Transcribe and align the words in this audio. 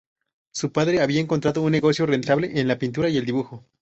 Su 0.51 0.71
padre 0.71 0.99
había 1.01 1.21
encontrado 1.21 1.61
un 1.61 1.71
negocio 1.73 2.07
rentable 2.07 2.59
en 2.59 2.67
la 2.67 2.79
pintura 2.79 3.09
y 3.09 3.17
el 3.17 3.25
dibujo. 3.27 3.67